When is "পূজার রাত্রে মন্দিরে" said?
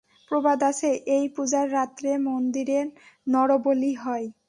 1.35-2.79